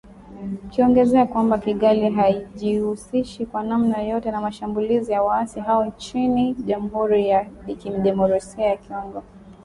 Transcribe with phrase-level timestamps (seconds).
[0.65, 7.45] Ikiongezea kwamba Kigali haijihusishi kwa namna yoyote na mashambulizi ya waasi hao nchini Jamuhuri ya
[7.79, 9.23] kidemokrasia ya Kongo